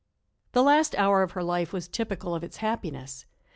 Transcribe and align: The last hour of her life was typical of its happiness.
The 0.53 0.63
last 0.63 0.95
hour 0.97 1.21
of 1.21 1.33
her 1.33 1.43
life 1.43 1.71
was 1.71 1.87
typical 1.87 2.33
of 2.33 2.43
its 2.43 2.57
happiness. 2.57 3.27